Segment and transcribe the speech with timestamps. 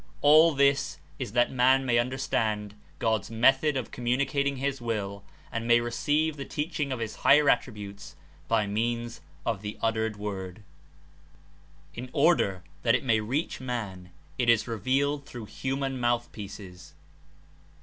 [0.21, 5.79] All this Is The Word ^^^^^^^^ understand God's method of communicating his Will and may
[5.79, 8.15] re ceive the teaching of his higher attributes
[8.47, 10.63] by means of the uttered Word.
[11.93, 14.09] In order that It may reach man
[14.39, 16.95] It Is revealed through human mouth pieces.